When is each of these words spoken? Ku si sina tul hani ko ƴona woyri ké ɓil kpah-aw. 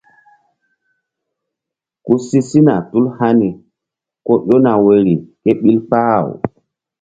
Ku 2.05 2.13
si 2.25 2.39
sina 2.49 2.75
tul 2.89 3.05
hani 3.17 3.49
ko 4.25 4.33
ƴona 4.47 4.71
woyri 4.83 5.15
ké 5.43 5.51
ɓil 5.61 5.79
kpah-aw. 5.87 6.25